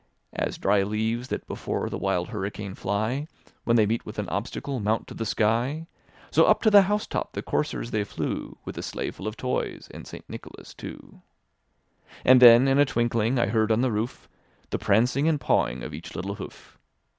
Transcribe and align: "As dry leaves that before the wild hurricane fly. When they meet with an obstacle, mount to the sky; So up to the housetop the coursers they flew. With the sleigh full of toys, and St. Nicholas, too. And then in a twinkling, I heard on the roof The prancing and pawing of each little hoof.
"As 0.45 0.57
dry 0.57 0.81
leaves 0.81 1.27
that 1.27 1.45
before 1.45 1.87
the 1.87 1.97
wild 1.99 2.29
hurricane 2.29 2.73
fly. 2.73 3.27
When 3.65 3.75
they 3.75 3.85
meet 3.85 4.03
with 4.03 4.17
an 4.17 4.27
obstacle, 4.29 4.79
mount 4.79 5.05
to 5.09 5.13
the 5.13 5.27
sky; 5.27 5.85
So 6.31 6.45
up 6.45 6.63
to 6.63 6.71
the 6.71 6.81
housetop 6.81 7.33
the 7.33 7.43
coursers 7.43 7.91
they 7.91 8.03
flew. 8.03 8.57
With 8.65 8.73
the 8.73 8.81
sleigh 8.81 9.11
full 9.11 9.27
of 9.27 9.37
toys, 9.37 9.89
and 9.91 10.07
St. 10.07 10.27
Nicholas, 10.27 10.73
too. 10.73 11.21
And 12.25 12.41
then 12.41 12.67
in 12.67 12.79
a 12.79 12.85
twinkling, 12.85 13.37
I 13.37 13.45
heard 13.45 13.71
on 13.71 13.81
the 13.81 13.91
roof 13.91 14.27
The 14.71 14.79
prancing 14.79 15.27
and 15.27 15.39
pawing 15.39 15.83
of 15.83 15.93
each 15.93 16.15
little 16.15 16.33
hoof. 16.33 16.79